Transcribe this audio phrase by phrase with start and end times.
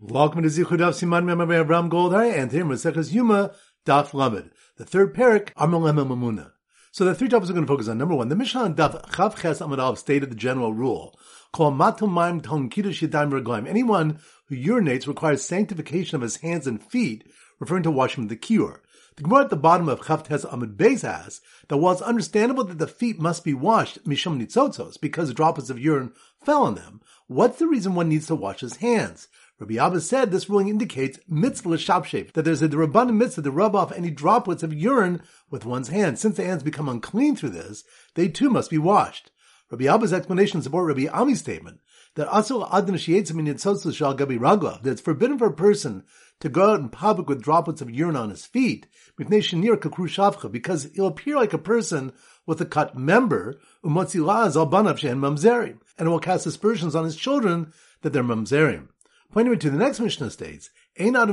[0.00, 3.50] Welcome to Zichud Daf Siman Memar Ram Goldhar and here Maseches Yuma
[3.84, 6.52] Daf Lamed, the third parak Amalem Mamuna.
[6.92, 7.98] So the three topics we're going to focus on.
[7.98, 11.18] Number one, the Mishnah on Daf Chav Ches stated the general rule:
[11.52, 13.66] Call Matumayim Ton Kiddush Yadayim Reglaim.
[13.66, 17.28] Anyone who urinates requires sanctification of his hands and feet,
[17.58, 18.78] referring to washing the kior.
[19.16, 22.78] The Gemara at the bottom of Chav Amud Beis has that while it's understandable that
[22.78, 27.58] the feet must be washed mishum nitzotzos because droplets of urine fell on them, what's
[27.58, 29.26] the reason one needs to wash his hands?
[29.60, 33.74] Rabbi Abba said this ruling indicates mitzvah l'shabshev, that there's a derabbanan mitzvah to rub
[33.74, 36.20] off any droplets of urine with one's hands.
[36.20, 37.82] Since the hands become unclean through this,
[38.14, 39.32] they too must be washed.
[39.70, 41.80] Rabbi Abba's explanation supports Rabbi Ami's statement
[42.14, 46.04] that asul adin shal gabi ragla, that it's forbidden for a person
[46.40, 51.36] to go out in public with droplets of urine on his feet, because he'll appear
[51.36, 52.12] like a person
[52.46, 58.88] with a cut member, and it will cast aspersions on his children that they're mamzerim.
[59.30, 61.26] Pointing to the next Mishnah states, No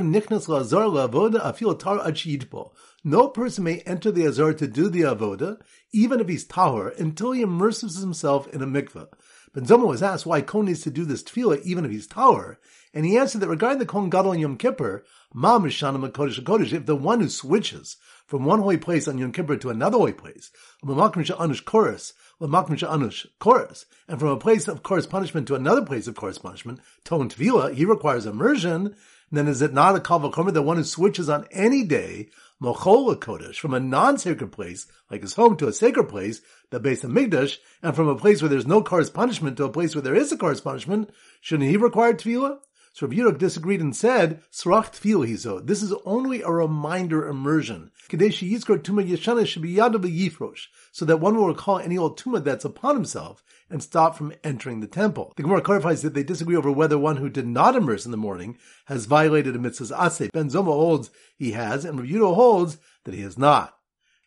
[3.28, 5.56] person may enter the Azor to do the Avoda,
[5.94, 9.08] even if he's Tahor, until he immerses himself in a mikveh.
[9.54, 12.56] Ben Zoma was asked why Kohen needs to do this tevilah even if he's Tahor,
[12.92, 16.72] and he answered that regarding the Kohen Gadol on Yom Kippur, Ma Mishana Kodesh Kodesh,
[16.72, 20.12] if the one who switches from one holy place on Yom Kippur to another holy
[20.12, 20.50] place,
[20.84, 26.16] Anush Chorus, Anush Chorus, and from a place of course punishment to another place of
[26.16, 28.96] course punishment, Ton Tvila, he requires immersion,
[29.32, 32.28] then is it not a Kavachomer, the one who switches on any day,
[32.62, 37.04] Mochola Kodesh, from a non-sacred place, like his home, to a sacred place, the base
[37.04, 40.02] of Mikdash, and from a place where there's no cause punishment to a place where
[40.02, 41.10] there is a cause punishment,
[41.40, 42.58] shouldn't he require Tvila?
[42.96, 45.66] So Rabbi Yudok disagreed and said, Srach tevilah hizo.
[45.66, 47.90] This is only a reminder immersion.
[48.08, 52.18] Kadeshi yizkor tuma yeshana should be yadav yifrosh, so that one will recall any old
[52.18, 55.32] tuma that's upon himself and stop from entering the temple.
[55.36, 58.16] The Gemara clarifies that they disagree over whether one who did not immerse in the
[58.16, 60.30] morning has violated a mitzvah's aseh.
[60.32, 63.76] Ben Zoma holds he has, and Yudok holds that he has not.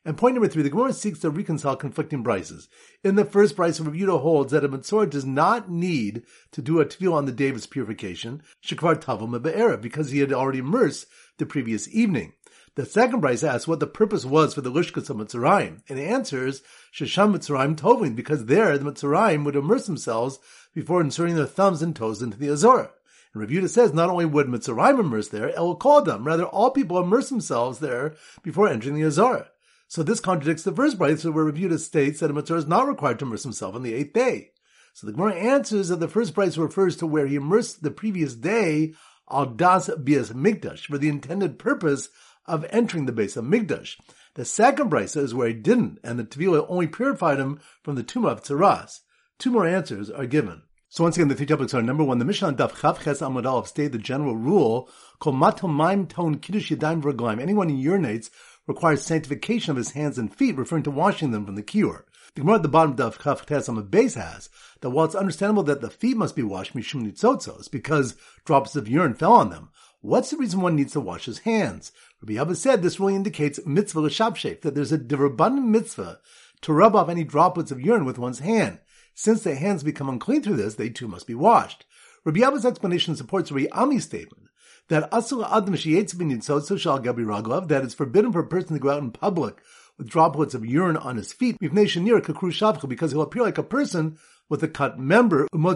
[0.05, 2.67] And point number three, the Gemara seeks to reconcile conflicting brises.
[3.03, 6.85] In the first brise, Yehuda holds that a Mitzvah does not need to do a
[6.85, 11.05] tevilah on the day of his purification, shekvar tavam be'era, because he had already immersed
[11.37, 12.33] the previous evening.
[12.79, 16.03] The second brise asks what the purpose was for the Lishkas of Metzoraim, and it
[16.03, 16.63] answers,
[16.93, 20.39] Shesham Metzoraim Tovin, because there the Metzoraim would immerse themselves
[20.73, 22.91] before inserting their thumbs and toes into the Azorah.
[23.33, 27.27] And Yehuda says not only would Metzoraim immerse there, El them, rather all people immerse
[27.27, 29.47] themselves there before entering the Azorah.
[29.89, 33.19] So this contradicts the first brisa where Rabbi states that a Matzor is not required
[33.19, 34.51] to immerse himself on the eighth day.
[34.93, 38.35] So the Gemara answers that the first brisa refers to where he immersed the previous
[38.35, 38.93] day
[39.29, 42.09] al das bias mikdash for the intended purpose
[42.49, 43.95] of entering the base of mikdash.
[44.33, 48.03] The second brisa is where he didn't, and the Tevila only purified him from the
[48.03, 48.99] tomb of Tzaras.
[49.37, 50.63] Two more answers are given.
[50.89, 53.67] So once again, the three topics are number one, the Mishnah Daf Chav Ches Amud
[53.67, 54.89] stated the general rule,
[55.19, 56.71] Kol Matom Ton Kiddush.
[56.71, 58.31] Anyone who urinates
[58.65, 62.03] requires sanctification of his hands and feet, referring to washing them from the kior.
[62.35, 64.49] The Gemara at the bottom of Chaf Tes on the base has
[64.81, 68.15] that while it's understandable that the feet must be washed mishum nitzotzos because
[68.45, 69.69] drops of urine fell on them,
[70.01, 71.91] what's the reason one needs to wash his hands?
[72.21, 76.19] Rabbi Abba said this really indicates mitzvah l'shabshef, that there's a derabbanan mitzvah
[76.61, 78.79] to rub off any droplets of urine with one's hand.
[79.13, 81.85] Since the hands become unclean through this, they too must be washed.
[82.25, 84.49] Rabbi Abba's explanation supports Rabbi Ami's statement
[84.89, 89.01] that asul adam shal gabi raglav, that it's forbidden for a person to go out
[89.01, 89.61] in public
[89.97, 94.17] with droplets of urine on his feet, because he'll appear like a person
[94.49, 95.75] with a cut member, and will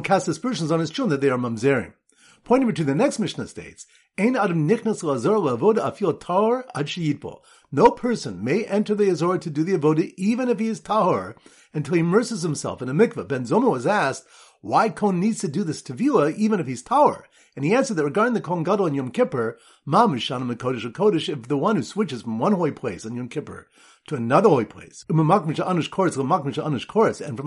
[0.00, 1.92] cast aspersions on his children that they are mamzerim.
[2.46, 3.86] Pointing to the next Mishnah states,
[4.16, 6.88] Ein adam nichnas afil tar ad
[7.72, 11.34] No person may enter the Azor to do the avoda even if he is tahor
[11.74, 13.26] until he immerses himself in a mikveh.
[13.26, 14.26] Ben Zoma was asked,
[14.60, 17.24] why Kohen needs to do this tevila even if he's tahor.
[17.56, 21.28] And he answered that regarding the Kohen Gadol on Yom Kippur, Ma Mishana Kodesh Kodesh,
[21.28, 23.66] if the one who switches from one holy place on Yom Kippur
[24.08, 25.30] to another holy place, and from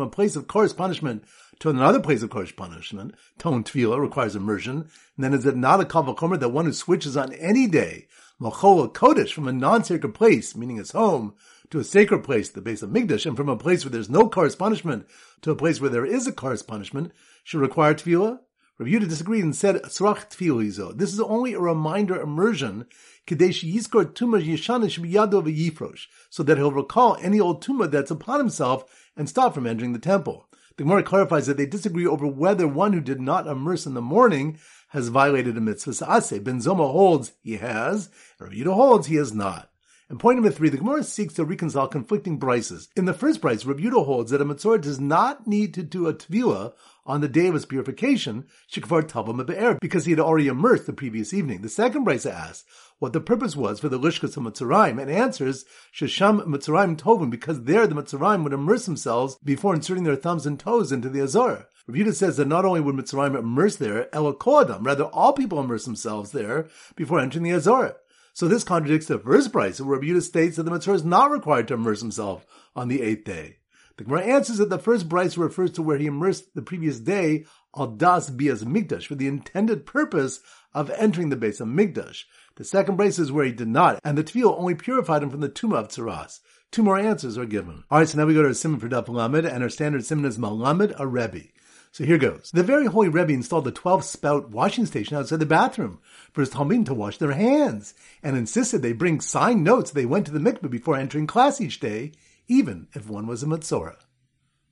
[0.02, 1.24] a place of course punishment
[1.60, 5.82] to another place of course punishment, Ton Tvila requires immersion, and then is it not
[5.82, 8.08] a Kavachomer that one who switches on any day,
[8.42, 11.34] Machola Kodesh, from a non-sacred place, meaning his home,
[11.70, 14.28] to a sacred place, the base of Mikdash, and from a place where there's no
[14.28, 15.06] cars punishment
[15.42, 17.12] to a place where there is a cars punishment,
[17.44, 18.40] should require tevilah?
[18.78, 22.86] Rabbi Yehuda disagreed and said, Srach tevilah This is only a reminder immersion,
[23.28, 28.40] kadesh yizkor tumah yeshanish biyado v'yifrosh, so that he'll recall any old tumah that's upon
[28.40, 30.49] himself and stop from entering the temple.
[30.80, 34.02] The Gemara clarifies that they disagree over whether one who did not immerse in the
[34.02, 34.58] morning
[34.92, 36.42] has violated a mitzvah sa'aseh.
[36.42, 38.10] Ben Zoma holds he has,
[38.40, 39.70] and Yehuda holds he has not.
[40.08, 42.88] And point number three, the Gemara seeks to reconcile conflicting brises.
[42.96, 46.14] In the first brise, Rabbi holds that a Matzorah does not need to do a
[46.14, 46.72] Tvila
[47.10, 50.94] on the day of his purification, Shikvar Tavam Be'er, because he had already immersed the
[50.94, 51.64] previous evening.
[51.64, 52.66] The second Brisa asks
[53.00, 57.64] what the purpose was for the Lishkas of Metzoraim, and answers, Shesham Metzoraim Tovim, because
[57.64, 61.68] there the Metzoraim would immerse themselves before inserting their thumbs and toes into the Azor.
[61.88, 66.32] Rav says that not only would Metzoraim immerse there, Elokodam, rather all people immerse themselves
[66.32, 67.96] there before entering the Azor.
[68.34, 71.68] So this contradicts the first Brisa, where Rav states that the Mitzvah is not required
[71.70, 72.46] to immerse himself
[72.76, 73.56] on the eighth day.
[74.00, 77.44] The Gemara answers that the first Brisa refers to where he immersed the previous day
[77.76, 80.40] al das bias mikdash for the intended purpose
[80.74, 82.24] of entering the base of mikdash.
[82.56, 85.42] The second Brisa is where he did not, and the tevilah only purified him from
[85.42, 86.40] the tumah of tzaras.
[86.72, 87.84] Two more answers are given.
[87.92, 90.06] All right, so now we go to our simon for Daf Lamed, and our standard
[90.06, 91.50] simon is Malamed a Rebbe.
[91.92, 92.52] So here goes.
[92.54, 96.00] The very holy Rebbe installed a 12 spout washing station outside the bathroom
[96.32, 100.26] for his Talmidim to wash their hands and insisted they bring signed notes they went
[100.28, 102.14] to the mikveh before entering class each day,
[102.50, 103.96] even if one was a Matzorah.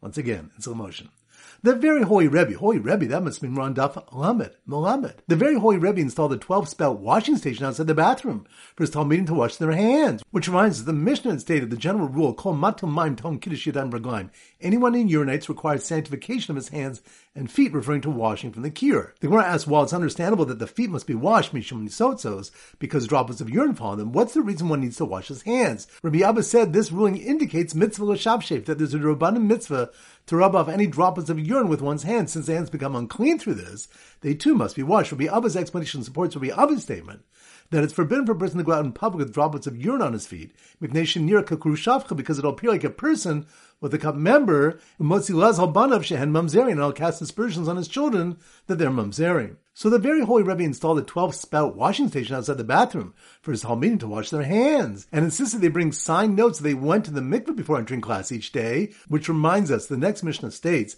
[0.02, 1.10] Once again, in slow motion.
[1.64, 5.18] The very holy Rebbe, holy Rebbe, that must mean Ron Daf Lamed, Melamed.
[5.28, 8.46] The very holy Rebbe installed a 12 spout washing station outside the bathroom
[8.76, 12.08] for his Talmidim to wash their hands, which reminds us the Mishnah stated the general
[12.08, 14.30] rule, Kol Matum Maim Tom Kiddush Braglaim.
[14.62, 17.02] Anyone in urinates requires sanctification of his hands
[17.38, 19.12] and feet, referring to washing from the kior.
[19.20, 23.08] The Gemara asks, while it's understandable that the feet must be washed, Mishum Nisotzos, because
[23.08, 25.88] droplets of urine fall on them, what's the reason one needs to wash his hands?
[26.02, 29.92] Rabbi Abba said this ruling indicates mitzvah l'shavshef, that there's a rabbanim mitzvah
[30.26, 32.34] to rub off any droplets of urine with one's hands.
[32.34, 33.88] Since the hands become unclean through this,
[34.22, 35.12] they too must be washed.
[35.12, 37.24] Rabbi Abba's explanation supports Rabbi Abba's statement
[37.70, 40.02] that it's forbidden for a person to go out in public with droplets of urine
[40.02, 43.46] on his feet, because it'll appear like a person
[43.80, 49.58] with a cup member, and I'll cast aspersions on his children that they're Mamzerin.
[49.74, 53.52] So the very holy Rebbe installed a 12 spout washing station outside the bathroom for
[53.52, 57.06] his Talmidim to wash their hands, and insisted they bring signed notes that they went
[57.06, 60.96] to the mikveh before entering class each day, which reminds us, the next Mishnah states,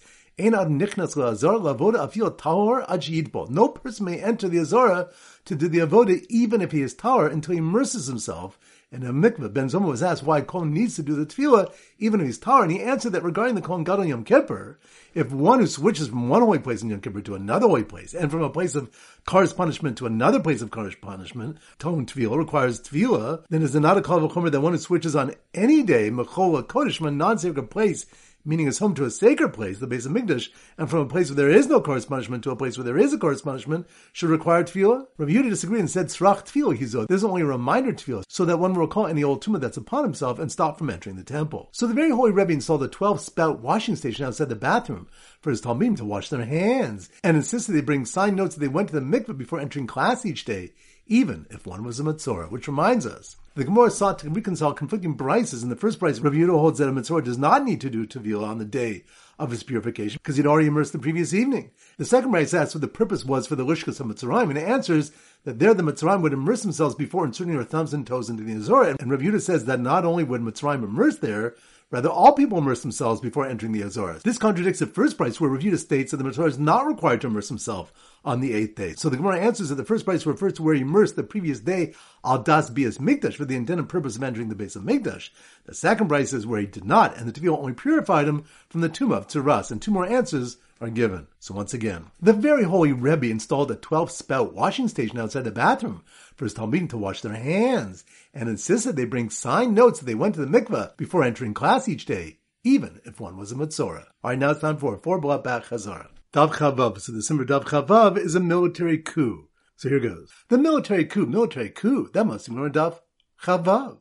[3.49, 5.09] no person may enter the Azora
[5.45, 8.57] to do the avoda even if he is tahor until he immerses himself
[8.91, 9.53] in a mikveh.
[9.53, 12.63] Ben Zoma was asked why Kohen needs to do the tevilah even if he's tahor,
[12.63, 14.79] and he answered that regarding the Kohen Gadol Yom Kippur,
[15.13, 18.13] if one who switches from one holy place in Yom Kippur to another holy place,
[18.13, 18.89] and from a place of
[19.25, 23.79] Kar's punishment to another place of Kar's punishment, Tone Tevilah requires Tevilah, then is it
[23.81, 27.69] not a a that one who switches on any day, Mechola Kodesh, from a non-sacred
[27.69, 28.05] place,
[28.45, 31.29] meaning his home to a sacred place, the base of Mikdash, and from a place
[31.29, 33.87] where there is no Kar's punishment to a place where there is a Kar's punishment,
[34.13, 35.07] should require tevilah?
[35.17, 37.07] Rabbi Yehuda disagreed and said, Srach tevilah hizod.
[37.07, 40.03] There's only a reminder tevilah, so that one will recall any old tumah that's upon
[40.03, 41.69] himself and stop from entering the temple.
[41.71, 45.07] So the very holy Rebbe installed a 12 spout washing station outside the bathroom
[45.41, 48.67] for his Talmidim to wash their hands, and insisted they bring signed notes that they
[48.67, 50.73] went to the mikveh before entering class each day,
[51.07, 55.17] even if one was a Matzorah, which reminds us, the Gemara sought to reconcile conflicting
[55.17, 55.63] brises.
[55.63, 58.07] In the first brise, Rabbi Yehuda holds that a Matzorah does not need to do
[58.07, 59.03] Tevilah on the day
[59.37, 61.71] of his purification because he'd already immersed the previous evening.
[61.97, 65.11] The second brise asks what the purpose was for the Lishkas of Metzoraim, and answers
[65.43, 68.53] that there the Metzoraim would immerse themselves before inserting their thumbs and toes into the
[68.53, 68.95] Azorah.
[68.97, 71.55] And Rabbi Yehuda says that not only would Metzoraim immerse there,
[71.91, 74.21] Rather, all people immerse themselves before entering the Azores.
[74.21, 77.27] This contradicts the first brisa where Revuta states that the Mitzvah is not required to
[77.27, 77.91] immerse himself
[78.23, 78.93] on the eighth day.
[78.93, 81.59] So the Gemara answers that the first brisa refers to where he immersed the previous
[81.59, 85.29] day al das bias mikdash for the intended purpose of entering the base of mikdash.
[85.65, 88.81] The second brisa is where he did not, and the Tevilah only purified him from
[88.81, 89.71] the tumah of Tzuras.
[89.71, 91.27] And two more answers are given.
[91.39, 95.51] So once again, the very holy Rebbe installed a 12 spout washing station outside the
[95.51, 96.03] bathroom
[96.35, 100.15] for his Talmidim to wash their hands and insisted they bring signed notes that they
[100.15, 104.05] went to the mikveh before entering class each day, even if one was a Matzorah.
[104.23, 106.07] Alright, now it's time for a four block back Chazara.
[106.31, 106.99] Daf Chavav.
[106.99, 109.47] So the symbol Daf Chavav is a military coup.
[109.75, 110.31] So here goes.
[110.49, 112.99] The military coup, military coup, that must be more Daf
[113.43, 113.99] Chavav.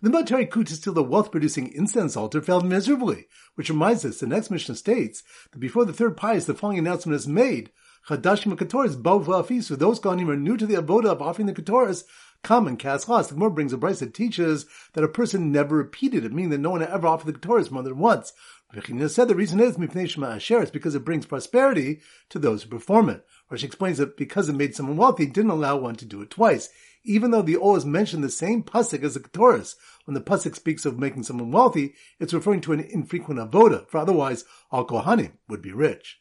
[0.00, 3.26] The military coup to steal the wealth-producing incense altar failed miserably,
[3.56, 7.16] which reminds us, the next Mishnah states that before the third pais, the following announcement
[7.16, 7.72] is made.
[8.08, 12.04] Chadashim Katoris, Bav Afisu, those Kohanim are new to the avoda of offering the Katoris,
[12.44, 13.26] come and cast lots.
[13.26, 16.58] The Gemara brings a brisa that teaches that a person never repeated it, meaning that
[16.58, 18.32] no one ever offered the Katoris more than once.
[18.74, 23.24] Vechina said the reason is It's because it brings prosperity to those who perform it.
[23.50, 26.20] Or she explains that because it made someone wealthy, it didn't allow one to do
[26.20, 26.68] it twice
[27.08, 29.76] even though the Oz mentioned the same pasuk as the Ketores.
[30.04, 33.98] When the pasuk speaks of making someone wealthy, it's referring to an infrequent avoda, for
[33.98, 36.20] otherwise all Kohanim would be rich.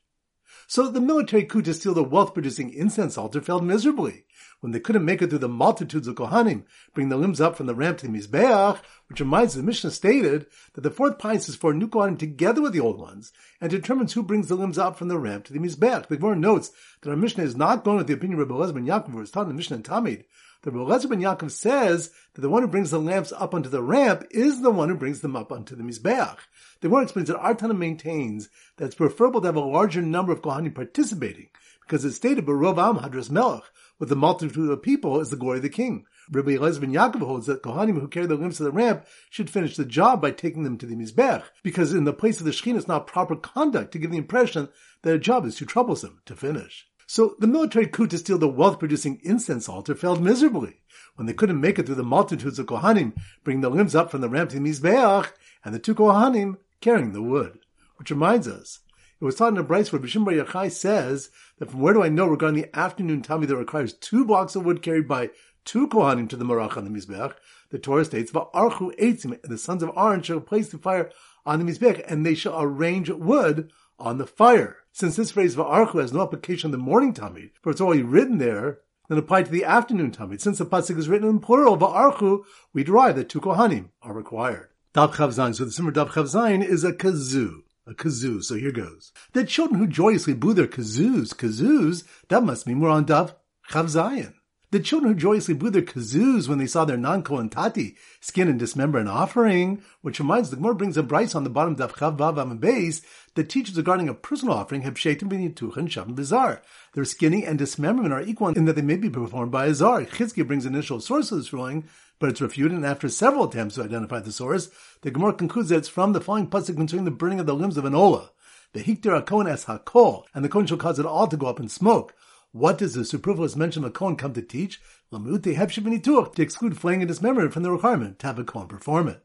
[0.69, 4.25] So the military coup to steal the wealth-producing incense altar failed miserably.
[4.59, 7.67] When they couldn't make it through the multitudes of Kohanim, bring the limbs up from
[7.67, 11.55] the ramp to the Mizbeach, which reminds the Mishnah stated that the fourth pais is
[11.55, 13.31] for new Kohanim together with the old ones
[13.61, 16.07] and determines who brings the limbs up from the ramp to the Mizbeach.
[16.07, 16.71] The Gemara notes
[17.01, 19.21] that our Mishnah is not going with the opinion of Rabbi Elazar ben Yaakov, who
[19.21, 20.25] is taught in the Mishnah and Tamid.
[20.63, 23.83] The Elazar ben Yaakov says that the one who brings the lamps up onto the
[23.83, 26.37] ramp is the one who brings them up onto the Mizbeach.
[26.81, 30.31] The Gemara explains that our Tana maintains that it's preferable to have a larger number
[30.31, 31.49] of Kohanim participating
[31.81, 33.63] because it's stated, Barov Am Hadras Melech,
[33.99, 36.05] with the multitude of people is the glory of the king.
[36.29, 39.49] Rabbi Eliezer ben Yaakov holds that Kohanim who carry the lamps to the ramp should
[39.49, 42.51] finish the job by taking them to the Mizbeach, because in the place of the
[42.51, 44.69] Shekhinah it's not proper conduct to give the impression
[45.03, 46.87] that a job is too troublesome to finish.
[47.09, 50.81] So the military coup to steal the wealth-producing incense altar failed miserably
[51.15, 53.13] when they couldn't make it through the multitudes of Kohanim
[53.45, 55.31] bringing the limbs up from the ramp to Mizbeach
[55.63, 57.59] and the two Kohanim carrying the wood.
[57.95, 58.81] Which reminds us,
[59.21, 62.09] it was taught in a brisa where Bishim Bar says that from where do I
[62.09, 65.29] know regarding the afternoon Tamid that requires two blocks of wood carried by
[65.63, 67.35] two Kohanim to the Marach on the Mizbeach,
[67.69, 71.09] the Torah states, Va'archu Eitzim, and the sons of Aaron shall place the fire
[71.45, 74.77] on the Mizbeach, and they shall arrange wood on the fire.
[74.91, 78.37] Since this phrase Va'archu has no application in the morning Tamid, for it's already written
[78.37, 80.41] there, then applied to the afternoon Tamid.
[80.41, 84.69] Since the Pasuk is written in plural, Va'archu, we derive that two Kohanim are required.
[84.93, 85.55] Daf Chav Zayin.
[85.55, 87.61] So the Simmer Daf Chav Zayin is a kazoo.
[87.85, 88.43] A kazoo.
[88.43, 89.13] So here goes.
[89.33, 93.35] The children who joyously blew their kazoos, kazoos, that must mean we're on Daf
[93.69, 94.33] Chav Zayin.
[94.69, 98.59] The children who joyously blew their kazoos when they saw their non-Kohen tati skin and
[98.59, 102.17] dismember an offering, which reminds the Gemara brings a brisa on the bottom of Chav
[102.17, 103.01] Vav Am base
[103.35, 106.61] that teaches regarding a personal offering have shetim b'nituch and shavim bizar.
[106.91, 110.03] Their skinning and dismemberment are equal in that they may be performed by a zar.
[110.03, 111.87] Chizkiah brings initial source of this ruling,
[112.19, 114.69] but it's refuted, and after several attempts to identify the source,
[115.01, 117.77] the Gemara concludes that it's from the following pasuk concerning the burning of the limbs
[117.77, 118.31] of an olah.
[118.73, 121.61] The hikter Kohen as hakol, and the Kohen shall cause it all to go up
[121.61, 122.13] in smoke.
[122.51, 124.81] What does the superfluous mention of a Kohen come to teach?
[125.11, 129.23] To exclude flaying and dismemberment from the requirement to have a Kohen perform it.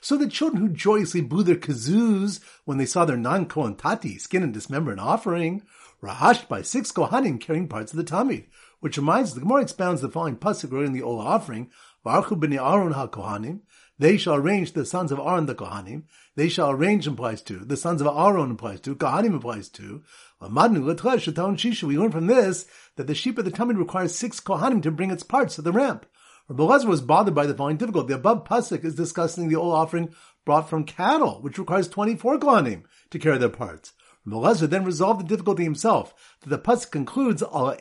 [0.00, 4.42] So the children who joyously blew their kazoos when they saw their non-Kohen tati skin
[4.42, 5.62] and dismember an offering
[6.00, 8.46] were hashed by six Kohanim carrying parts of the Tamid,
[8.80, 11.70] which reminds the Gemara expounds the following pasuk regarding the Ola offering,
[12.04, 13.60] Varchu b'nei Aaron ha-Kohanim,
[13.98, 16.04] they shall arrange the sons of Aaron the Kohanim.
[16.36, 17.58] They shall arrange implies to.
[17.58, 18.94] The sons of Aaron implies to.
[18.94, 20.02] Kohanim implies to.
[20.40, 25.10] We learn from this that the sheep of the Tamid requires six Kohanim to bring
[25.10, 26.06] its parts to the ramp.
[26.48, 28.08] Rabbi Lezer was bothered by the following difficulty.
[28.08, 30.14] The above pasuk is discussing the old offering
[30.44, 33.92] brought from cattle, which requires 24 Kohanim to carry their parts.
[34.24, 37.76] Rabbi Lezer then resolved the difficulty himself, that the pasuk concludes, on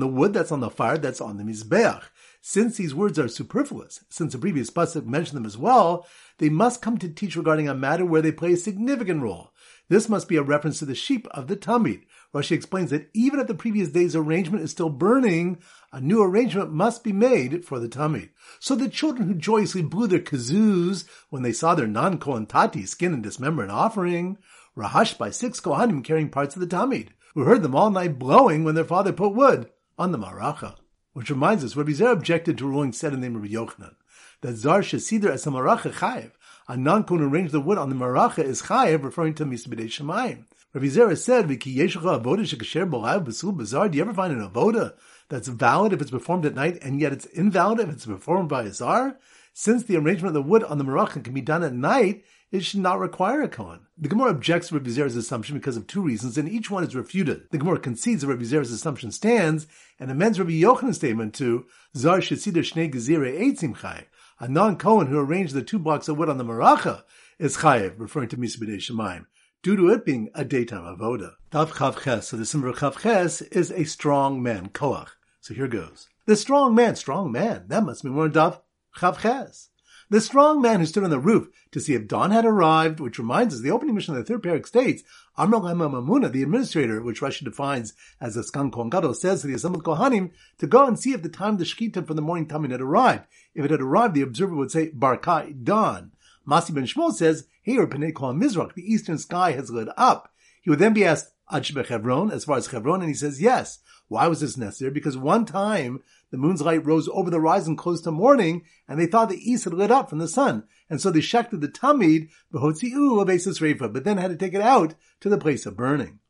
[0.00, 2.02] the wood that's on the fire that's on the Mizbeach.
[2.40, 6.06] Since these words are superfluous, since the previous pasuk mentioned them as well,
[6.38, 9.52] they must come to teach regarding a matter where they play a significant role.
[9.88, 12.02] This must be a reference to the sheep of the Tamid.
[12.34, 15.58] Rashi explains that even if the previous day's arrangement is still burning,
[15.92, 18.30] a new arrangement must be made for the Tamid.
[18.60, 23.14] So the children who joyously blew their kazoos when they saw their non-Kohen tati skin
[23.14, 24.38] and dismember an offering
[24.74, 28.18] were hushed by six Kohanim carrying parts of the Tamid, who heard them all night
[28.18, 30.76] blowing when their father put wood on the Maracha.
[31.18, 33.52] Which reminds us, Rabbi Zera objected to a ruling said in the name of Rabbi
[33.52, 33.96] Yochanan,
[34.42, 36.30] that Zar Shesider as a Maracha Chayev,
[36.68, 40.44] a non-Kohen arranged the wood on the Maracha is Chayev, referring to Misbedei Shemayim.
[40.72, 44.48] Rabbi Zera said, "V'ki yeshacha avoda shekasher b'lav b'sul b'zar." Do you ever find an
[44.48, 44.94] avoda
[45.28, 48.62] that's valid if it's performed at night, and yet it's invalid if it's performed by
[48.62, 49.18] a zar?
[49.52, 52.64] Since the arrangement of the wood on the maracha can be done at night, it
[52.64, 53.80] should not require a kohen.
[53.96, 56.94] The Gemara objects to Rabbi Zera's assumption because of two reasons, and each one is
[56.94, 57.42] refuted.
[57.50, 59.66] The Gemara concedes that Rabbi Zera's assumption stands,
[59.98, 64.06] and amends Rabbi Yochanan's statement to Zar Shesider Shnei Gezire Eitzim Chai.
[64.40, 67.02] A non-Kohen who arranged the two blocks of wood on the maracha
[67.38, 69.26] is chayev, referring to Misbedei Shemaim
[69.62, 71.32] due to it being a daytime avoda.
[71.50, 75.08] Daf Chav so the symbol of Chav is a strong man, koach.
[75.40, 76.08] So here goes.
[76.26, 78.60] The strong man, strong man, that must be more Daf
[78.96, 79.68] Chav.
[80.10, 83.18] The strong man who stood on the roof to see if dawn had arrived, which
[83.18, 85.02] reminds us the opening Mishnah of the third parak states,
[85.36, 89.54] Amr Mamuna, the administrator, which Rashi defines as a skan Kohen Gadol, says to the
[89.54, 92.46] assembled Kohanim to go and see if the time of the Shkita for the morning
[92.46, 93.26] Tamid had arrived.
[93.54, 96.12] If it had arrived, the observer would say, Barkai, dawn.
[96.48, 100.32] Masi ben Shmuel says, here, Panei Kol Mizrach, the eastern sky has lit up.
[100.62, 103.80] He would then be asked, Ad Hebron, as far as Hebron, and he says, yes.
[104.08, 104.90] Why was this necessary?
[104.90, 109.06] Because one time the moon's light rose over the horizon close to morning, and they
[109.06, 110.64] thought the east had lit up from the sun.
[110.90, 114.62] And so they shechted the tamid, behotzi'u abesis refa, but then had to take it
[114.62, 116.20] out to the place of burning.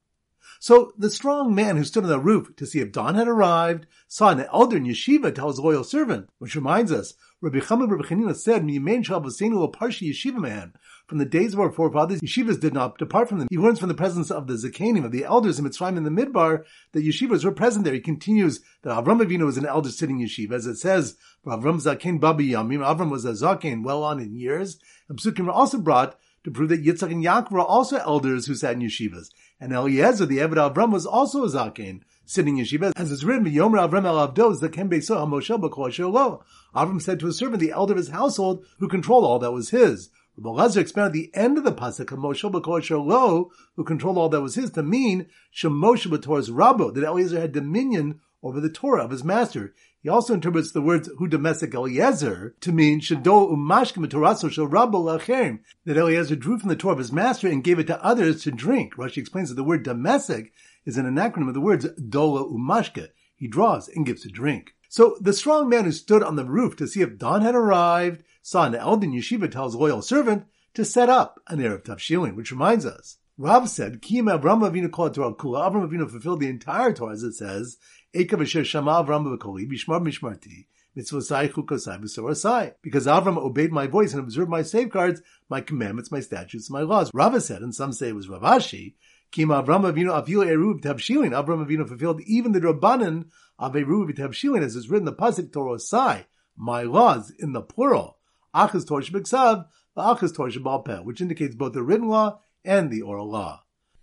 [0.61, 3.87] So the strong man who stood on the roof to see if dawn had arrived
[4.08, 8.02] saw an elder in yeshiva tell his loyal servant, which reminds us, Rabbi Chama Rabbi
[8.02, 10.73] Chanina said, "Miyamein shal parshi yeshiva man."
[11.09, 13.49] from the days of our forefathers, yeshivas did not depart from them.
[13.50, 16.11] He learns from the presence of the Zakanim, of the elders in Mitzrayim in the
[16.11, 17.95] Midbar, that yeshivas were present there.
[17.95, 21.16] He continues that Avram Avinu was an elder sitting yeshiva, as it says,
[21.47, 24.78] Avram Zaken Babi Yamim, Avram was a Zaken, well on in years.
[25.09, 28.54] And Psukim were also brought to prove that Yitzchak and Yaakov were also elders who
[28.54, 29.30] sat in yeshivas.
[29.59, 33.47] And Eliezer, the Eved Avram, was also a Zaken, sitting in yeshiva, as it's written,
[33.47, 36.44] Yomer Avram el Avdos, the Ken Beiso HaMoshe B'Kol Lo.
[36.75, 39.70] Avram said to a servant, the elder of his household, who controlled all that was
[39.70, 40.11] his.
[40.37, 44.70] Rabbi expanded the end of the pasuk Moshe B'Kol who controlled all that was his,
[44.73, 49.75] to mean Shemoshe B'Torah's Rabbo, that Eliezer had dominion over the Torah of his master.
[50.00, 54.92] He also interprets the words "who domestic Eliezer" to mean "shado umashkim toraso shel rabbo
[54.92, 58.44] lacherim," that Eliezer drew from the Torah of his master and gave it to others
[58.44, 58.94] to drink.
[58.94, 60.52] Rashi explains that the word domestic
[60.88, 63.09] is an acronym of the words dola umashke.
[63.37, 64.75] He draws and gives a drink.
[64.88, 68.25] So the strong man who stood on the roof to see if dawn had arrived
[68.42, 72.35] saw an elder in yeshiva tell his loyal servant to set up an Erev Tavshilin,
[72.35, 73.18] which reminds us.
[73.37, 75.71] Rav said, Kim Avram Avinu kol Torah kula.
[75.71, 77.76] Avram Avinu fulfilled the entire Torah, as it says,
[78.14, 80.66] Ekav asher shama Avram b'koli, bishmar mishmarti,
[80.97, 82.75] mitzvosai chukosai b'sorasai.
[82.83, 87.11] Because Avram obeyed my voice and observed my safeguards, my commandments, my statutes, my laws.
[87.12, 88.95] Rava said, and some say it was Rav Ashi,
[89.30, 91.30] Kim Avram Avinu avil eruv tabshilin.
[91.30, 93.26] Avram Avinu fulfilled even the rabbanan
[93.58, 98.18] of eruv tabshilin, as is written the Torah Sai, my laws in the plural.
[98.54, 103.02] Achas Torah B'Ksav, the Achas Torah Balpeh, which indicates both the written law and the
[103.02, 103.62] oral law.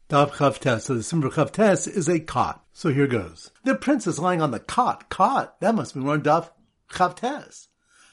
[0.10, 0.82] Daf Chavtes.
[0.82, 2.64] So the symbol Chavtes is a cot.
[2.74, 3.50] So here goes.
[3.64, 5.10] The princess lying on the cot.
[5.10, 5.60] Cot.
[5.62, 6.52] That must be more Daf
[6.92, 7.68] Chavtes.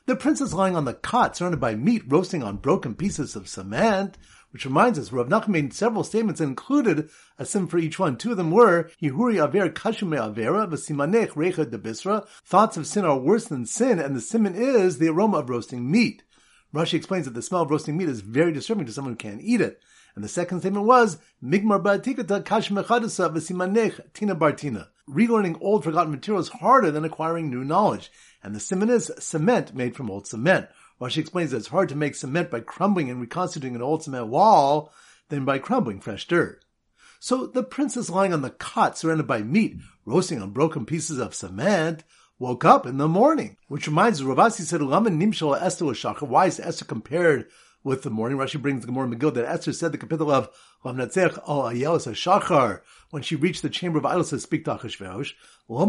[0.07, 4.17] The princess lying on the cot, surrounded by meat roasting on broken pieces of cement.
[4.53, 8.19] Which reminds us, Rav Nachman made several statements and included a sim for each one.
[8.19, 12.27] Two of them were, Yihuri Aver Kashume Avera, Vasimanech Recha de Bisra.
[12.45, 15.91] Thoughts of sin are worse than sin, and the simon is the aroma of roasting
[15.91, 16.23] meat.
[16.75, 19.41] Rashi explains that the smell of roasting meat is very disturbing to someone who can't
[19.41, 19.81] eat it.
[20.15, 24.89] And the second statement was, Migmar Ba'atikata Kash Mechadasa Vasimanech Tina Bartina.
[25.09, 28.13] Relearning old forgotten material is harder than acquiring new knowledge.
[28.43, 30.69] And the simon is cement made from old cement.
[31.03, 34.29] Rashi explains that it's hard to make cement by crumbling and reconstituting an old cement
[34.29, 34.93] wall
[35.31, 36.65] than by crumbling fresh dirt.
[37.19, 41.35] So the princess lying on the cot surrounded by meat, roasting on broken pieces of
[41.35, 42.05] cement,
[42.39, 43.57] woke up in the morning.
[43.67, 46.29] Which reminds Rav Assi said, Nimshal Esther Shachar.
[46.29, 47.49] Why is Esther compared
[47.85, 48.39] with the morning.
[48.39, 50.51] Rashi brings the Gemara Megillah that Esther said the capital of
[50.85, 55.33] Lavnatzech al Ayelis Shachar when she reached the chamber of idols to speak to Achashverosh.
[55.69, 55.87] Of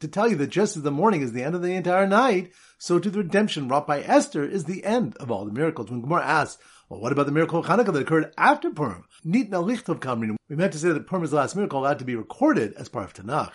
[0.00, 2.52] to tell you that just as the morning is the end of the entire night,
[2.78, 5.90] so to the redemption wrought by Esther is the end of all the miracles.
[5.90, 9.04] When Gemara asks, well, what about the miracle of Hanukkah that occurred after Purim?
[9.24, 10.36] Nitna Lichtov Kamrin.
[10.48, 12.88] We meant to say that Purim is the last miracle allowed to be recorded as
[12.88, 13.52] part of Tanakh.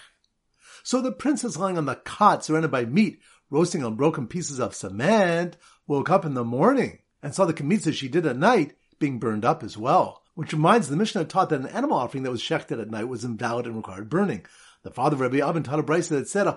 [0.84, 3.19] So the princess lying on the cot surrounded by meat
[3.52, 7.94] roasting on broken pieces of cement, woke up in the morning and saw the kmitza
[7.94, 10.24] she did at night being burned up as well.
[10.34, 13.26] Which reminds the Mishnah taught that an animal offering that was shechted at night was
[13.26, 14.46] invalid and required burning.
[14.84, 16.48] The father of Rabbi Avin taught a brisa that said,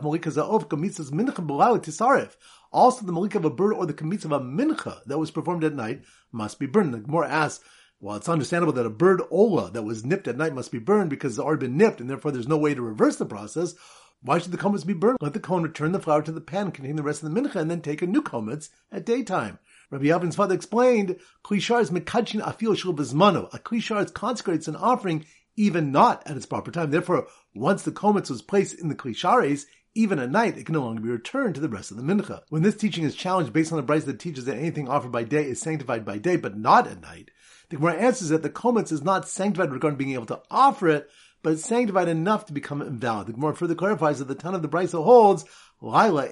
[2.70, 5.64] Also, the malika of a bird or the kamitz of a mincha that was performed
[5.64, 6.94] at night must be burned.
[6.94, 7.64] The Gemara asks,
[8.00, 11.08] well, it's understandable that a bird ola that was nipped at night must be burned
[11.08, 13.74] because it's already been nipped and therefore there's no way to reverse the process.
[14.24, 15.18] Why should the kometz be burned?
[15.20, 17.56] Let the kohen return the flour to the pan containing the rest of the mincha
[17.56, 19.58] and then take a new kometz at daytime.
[19.90, 23.52] Rabbi Avin's father explained, Klishar is mekachin afil shul bezmano.
[23.52, 26.90] A klishar is consecrates an offering even not at its proper time.
[26.90, 30.80] Therefore, once the kometz was placed in the klishares, even at night, it can no
[30.80, 32.44] longer be returned to the rest of the mincha.
[32.48, 35.24] When this teaching is challenged based on the brisa that teaches that anything offered by
[35.24, 37.30] day is sanctified by day, but not at night,
[37.68, 41.10] the Gemara answers that the kometz is not sanctified regarding being able to offer it,
[41.44, 43.26] but it's sanctified enough to become invalid.
[43.26, 45.44] The Gemara further clarifies that the ton of the Brisa holds
[45.80, 46.26] Laila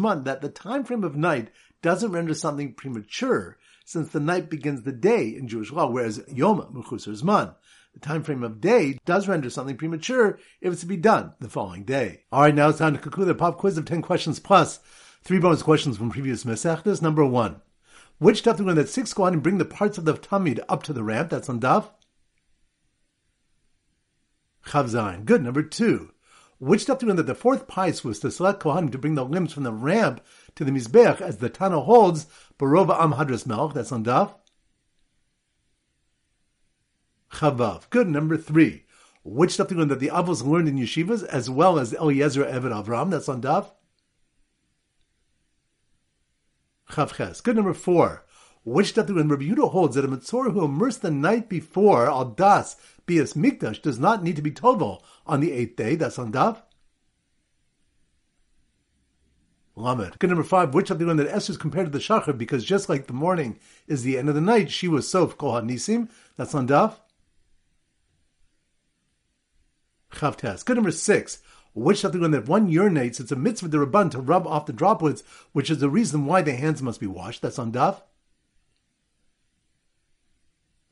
[0.00, 1.48] Mon, that the time frame of night
[1.80, 6.60] doesn't render something premature, since the night begins the day in Jewish law, whereas Yom
[6.60, 7.54] Zman.
[7.94, 11.48] The time frame of day does render something premature if it's to be done the
[11.48, 12.24] following day.
[12.32, 14.80] All right, now it's time to conclude the pop quiz of 10 questions plus
[15.22, 17.00] three bonus questions from previous Mesechtas.
[17.00, 17.60] Number one.
[18.18, 20.60] Which daf we learn that six go on and bring the parts of the Tamid
[20.68, 21.30] up to the ramp?
[21.30, 21.90] That's on daf.
[24.66, 25.24] Chavzain.
[25.24, 25.42] Good.
[25.42, 26.12] Number two.
[26.58, 29.16] Which stuff do we know that the fourth piece was to select Kohanim to bring
[29.16, 30.20] the limbs from the ramp
[30.54, 34.34] to the Mizbeach, as the Tana holds, Barova Am Hadras Melch, that's on Daf.
[37.32, 37.90] Chavav.
[37.90, 38.06] Good.
[38.08, 38.84] Number three.
[39.24, 42.44] Which stuff do we know that the Avos learned in yeshivas, as well as Eliezer
[42.44, 43.70] Eved Avram, that's on Daf.
[46.90, 47.42] Chavches.
[47.42, 47.56] Good.
[47.56, 48.24] Number four.
[48.64, 52.76] Which we know Rabbi holds that a Mitzvah who immersed the night before, Al Das,
[53.06, 55.96] Bias Mikdash does not need to be Tovel on the eighth day.
[55.96, 56.62] That's on Daf.
[59.74, 60.18] Lamed.
[60.18, 62.64] Good number five, which of the one that Esther is compared to the Shachar because
[62.64, 66.08] just like the morning is the end of the night, she was Sof Kol HaNisim.
[66.36, 66.96] That's on Daf.
[70.12, 70.64] Chavtes.
[70.64, 71.38] Good number six,
[71.74, 74.66] which of the one that one urinates, it's a mitzvah the Rabban to rub off
[74.66, 75.22] the droplets,
[75.52, 77.40] which is the reason why the hands must be washed.
[77.40, 78.02] That's on Daf.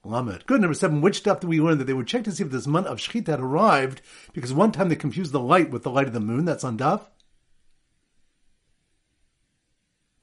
[0.03, 0.47] Lamed.
[0.47, 0.61] Good.
[0.61, 2.67] Number seven, which stuff do we learn that they would check to see if this
[2.67, 4.01] month of Shechit had arrived,
[4.33, 6.47] because one time they confused the light with the light of the moon.
[6.47, 7.03] That's on Daf.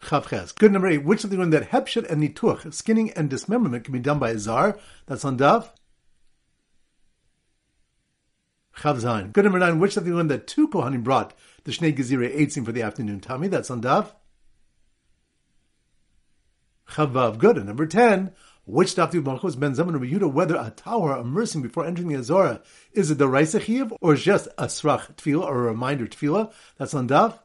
[0.02, 0.56] Chavches.
[0.56, 1.04] Good number eight.
[1.04, 4.32] Which of the one that hepshet and nituch, skinning and dismemberment, can be done by
[4.32, 4.80] a zar?
[5.06, 5.70] That's on Daf.
[8.78, 9.34] Chavzain.
[9.34, 9.80] Good number nine.
[9.80, 13.20] Which of the one that two kohanim brought the shnei gezira eitzim for the afternoon
[13.20, 13.50] tamid?
[13.50, 14.12] That's on Daf.
[16.90, 17.38] Chavav.
[17.38, 17.58] Good.
[17.58, 18.34] And number ten.
[18.68, 22.62] Which daf do Malchus ben Zaman Yehuda whether a tahor immersing before entering the Azora
[22.92, 26.52] is a deraisa chiv or just a srach tevilah or a reminder tevilah?
[26.78, 27.40] That's on daf.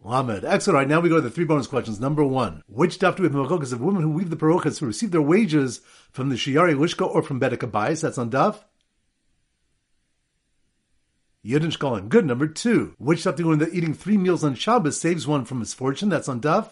[0.00, 0.44] Lamed.
[0.44, 0.74] Excellent.
[0.74, 2.00] Right now we go to the three bonus questions.
[2.00, 5.22] Number one, which daf do Malchus of women who weave the parochas who receive their
[5.22, 5.80] wages
[6.10, 8.02] from the Shiari Lishka or from Bedek Abayis?
[8.02, 8.64] That's on daf.
[11.46, 12.08] Yidden Shkolim.
[12.08, 12.26] Good.
[12.26, 15.60] Number two, which daf do we that eating three meals on Shabbos saves one from
[15.60, 16.08] misfortune?
[16.08, 16.70] That's on daf.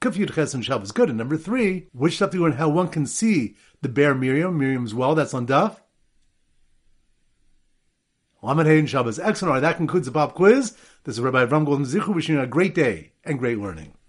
[0.00, 0.92] Kafyud Ches and Shabbos.
[0.92, 1.08] Good.
[1.10, 4.58] And number three, which stuff do you learn how one can see the bear Miriam,
[4.58, 5.14] Miriam's well?
[5.14, 5.76] That's on Daf.
[8.42, 9.18] Lamed and Shabbos.
[9.18, 9.52] Excellent.
[9.52, 10.74] Right, that concludes the pop quiz.
[11.04, 13.92] This is Rabbi Avram Golden Zichu wishing you a great day and great learning.